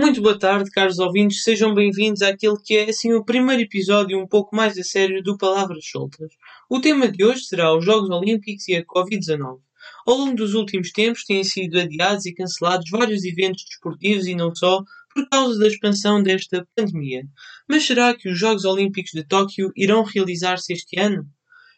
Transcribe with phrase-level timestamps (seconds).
[0.00, 4.26] Muito boa tarde, caros ouvintes, sejam bem-vindos àquele que é assim o primeiro episódio um
[4.26, 6.32] pouco mais a sério do Palavras Soltas.
[6.70, 9.58] O tema de hoje será os Jogos Olímpicos e a Covid-19.
[10.06, 14.54] Ao longo dos últimos tempos têm sido adiados e cancelados vários eventos desportivos e não
[14.54, 14.82] só
[15.14, 17.24] por causa da expansão desta pandemia.
[17.68, 21.28] Mas será que os Jogos Olímpicos de Tóquio irão realizar-se este ano?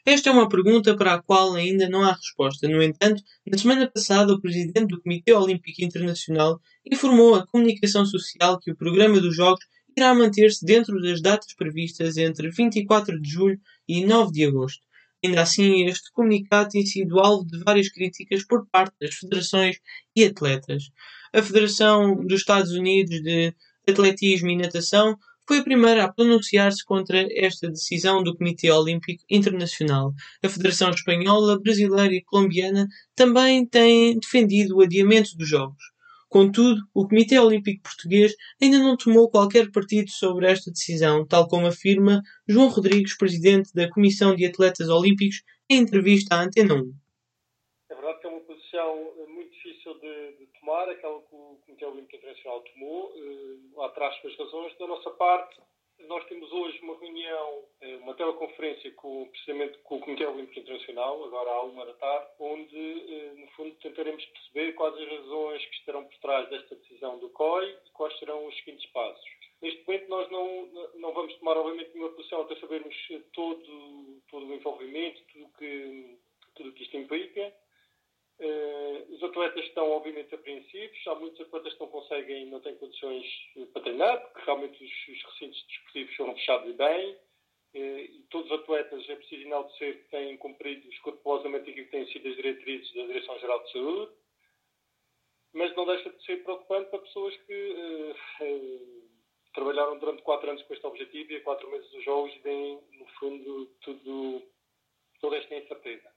[0.04, 2.66] Esta é uma pergunta para a qual ainda não há resposta.
[2.66, 8.58] No entanto, na semana passada, o presidente do Comitê Olímpico Internacional informou à comunicação social
[8.58, 9.64] que o programa dos Jogos
[9.96, 14.82] irá manter-se dentro das datas previstas entre 24 de julho e 9 de agosto.
[15.24, 19.76] Ainda assim, este comunicado tem sido alvo de várias críticas por parte das federações
[20.16, 20.90] e atletas.
[21.32, 23.54] A Federação dos Estados Unidos de
[23.88, 30.12] Atletismo e Natação foi a primeira a pronunciar-se contra esta decisão do Comitê Olímpico Internacional.
[30.42, 35.82] A Federação Espanhola, Brasileira e Colombiana também têm defendido o adiamento dos Jogos.
[36.32, 41.66] Contudo, o Comitê Olímpico Português ainda não tomou qualquer partido sobre esta decisão, tal como
[41.66, 46.94] afirma João Rodrigues, presidente da Comissão de Atletas Olímpicos, em entrevista à Antena 1.
[47.90, 52.16] É verdade que é uma posição muito difícil de tomar, aquela que o Comitê Olímpico
[52.16, 53.10] Internacional tomou.
[53.10, 54.76] Uh, lá traz suas razões.
[54.78, 55.60] Da nossa parte,
[56.06, 61.24] nós temos hoje uma reunião, eh, uma teleconferência com, precisamente com o Comitê Olímpico Internacional,
[61.24, 65.74] agora à uma da tarde, onde, eh, no fundo, tentaremos perceber quais as razões que
[65.76, 69.24] estarão por trás desta decisão do COI e quais serão os seguintes passos.
[69.60, 72.96] Neste momento, nós não, não vamos tomar, obviamente, nenhuma posição até sabermos
[73.32, 76.18] todo, todo o envolvimento, tudo que,
[76.56, 77.54] tudo que isto implica.
[79.22, 81.06] Os atletas estão, obviamente, apreensivos.
[81.06, 83.24] Há muitos atletas que não conseguem, não têm condições
[83.72, 87.14] para treinar, porque realmente os, os recintos desportivos foram fechados e bem.
[87.72, 92.28] Uh, e todos os atletas, é preciso enaltecer têm cumprido escrupulosamente aquilo que têm sido
[92.28, 94.12] as diretrizes da Direção-Geral de Saúde.
[95.52, 99.08] Mas não deixa de ser preocupante para pessoas que uh,
[99.54, 103.06] trabalharam durante quatro anos com este objetivo e a quatro meses dos Jogos e no
[103.20, 104.42] fundo, tudo,
[105.20, 106.12] toda esta incerteza.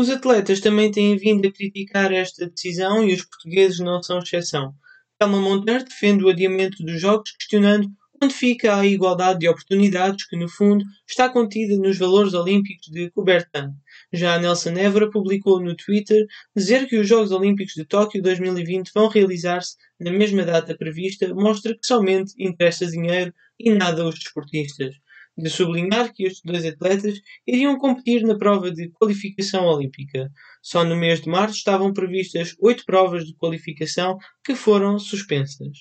[0.00, 4.72] Os atletas também têm vindo a criticar esta decisão e os portugueses não são exceção.
[5.18, 7.90] Telma Monteiro defende o adiamento dos Jogos, questionando
[8.22, 13.10] onde fica a igualdade de oportunidades que, no fundo, está contida nos valores olímpicos de
[13.10, 13.70] Coubertin.
[14.12, 19.08] Já Nelson Évora publicou no Twitter dizer que os Jogos Olímpicos de Tóquio 2020 vão
[19.08, 24.94] realizar-se na mesma data prevista mostra que somente interessa dinheiro e nada os desportistas
[25.38, 30.28] de sublinhar que estes dois atletas iriam competir na prova de qualificação olímpica.
[30.60, 35.78] Só no mês de março estavam previstas oito provas de qualificação que foram suspensas.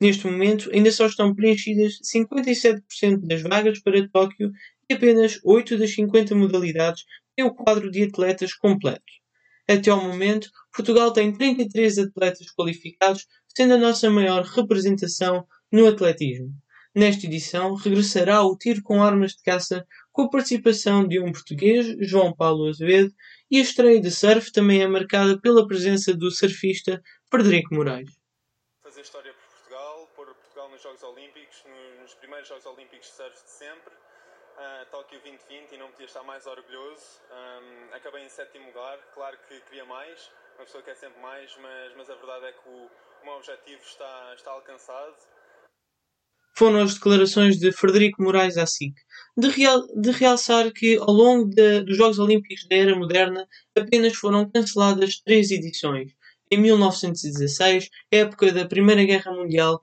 [0.00, 2.80] Neste momento, ainda só estão preenchidas 57%
[3.26, 4.50] das vagas para Tóquio
[4.88, 7.04] e apenas 8 das 50 modalidades
[7.36, 9.02] têm o quadro de atletas completo.
[9.68, 13.26] Até ao momento, Portugal tem 33 atletas qualificados,
[13.56, 16.52] sendo a nossa maior representação no atletismo.
[16.96, 21.86] Nesta edição, regressará o tiro com armas de caça com a participação de um português,
[21.98, 23.12] João Paulo Azevedo,
[23.50, 28.08] e a estreia de surf também é marcada pela presença do surfista Frederico Moraes.
[28.80, 31.64] Fazer história por Portugal, pôr Portugal nos Jogos Olímpicos,
[32.00, 36.22] nos primeiros Jogos Olímpicos de surf de sempre, uh, Tóquio 2020 e não podia estar
[36.22, 37.20] mais orgulhoso.
[37.28, 41.96] Um, acabei em sétimo lugar, claro que queria mais, uma pessoa quer sempre mais, mas,
[41.96, 42.88] mas a verdade é que o,
[43.22, 45.16] o meu objetivo está, está alcançado
[46.56, 48.94] foram as declarações de Frederico Moraes à SIC,
[49.36, 54.14] de, real, de realçar que ao longo de, dos Jogos Olímpicos da Era Moderna apenas
[54.14, 56.12] foram canceladas três edições.
[56.50, 59.82] Em 1916, época da Primeira Guerra Mundial,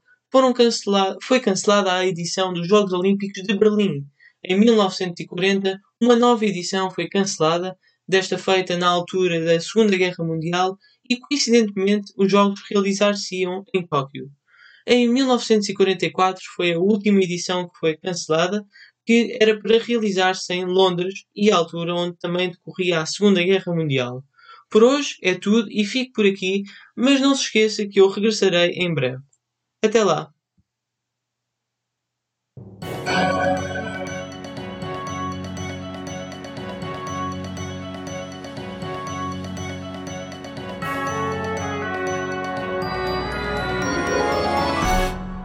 [0.56, 4.06] cancela, foi cancelada a edição dos Jogos Olímpicos de Berlim.
[4.44, 7.78] Em 1940, uma nova edição foi cancelada,
[8.08, 10.78] desta feita na altura da Segunda Guerra Mundial,
[11.10, 14.32] e coincidentemente os Jogos realizar-se-iam em Tóquio.
[14.86, 18.66] Em 1944 foi a última edição que foi cancelada,
[19.06, 24.24] que era para realizar-se em Londres e altura onde também decorria a Segunda Guerra Mundial.
[24.70, 26.64] Por hoje é tudo e fico por aqui,
[26.96, 29.22] mas não se esqueça que eu regressarei em breve.
[29.84, 30.32] Até lá!